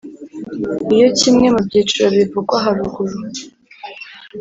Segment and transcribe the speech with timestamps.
[0.95, 3.17] Iyo kimwe mu byiciro bivugwa haruguru